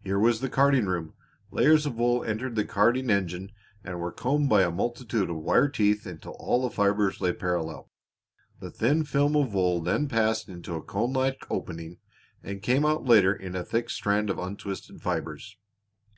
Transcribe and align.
Here 0.00 0.18
was 0.18 0.40
the 0.42 0.50
carding 0.50 0.84
room. 0.84 1.14
Layers 1.50 1.86
of 1.86 1.96
wool 1.96 2.22
entered 2.22 2.54
the 2.54 2.66
carding 2.66 3.08
engine 3.08 3.50
and 3.82 3.98
were 3.98 4.12
combed 4.12 4.50
by 4.50 4.62
a 4.62 4.70
multitude 4.70 5.30
of 5.30 5.36
wire 5.38 5.70
teeth 5.70 6.04
until 6.04 6.32
all 6.32 6.60
the 6.60 6.68
fibers 6.70 7.22
lay 7.22 7.32
parallel; 7.32 7.90
the 8.60 8.70
thin 8.70 9.04
film 9.04 9.34
of 9.36 9.54
wool 9.54 9.80
then 9.80 10.06
passed 10.06 10.50
into 10.50 10.74
a 10.74 10.82
cone 10.82 11.14
like 11.14 11.46
opening 11.48 11.96
and 12.42 12.60
came 12.62 12.84
out 12.84 13.06
later 13.06 13.34
in 13.34 13.56
a 13.56 13.64
thick 13.64 13.88
strand 13.88 14.28
of 14.28 14.38
untwisted 14.38 15.00
fibers. 15.00 15.56